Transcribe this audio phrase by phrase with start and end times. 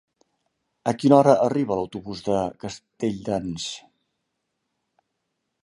[0.91, 3.69] A quina hora arriba l'autobús de Castelldans?